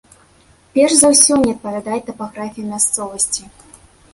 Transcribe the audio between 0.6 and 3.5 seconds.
Перш за ўсё не адпавядае тапаграфія мясцовасці.